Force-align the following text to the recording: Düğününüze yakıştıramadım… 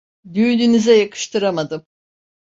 Düğününüze 0.33 0.97
yakıştıramadım… 0.97 1.85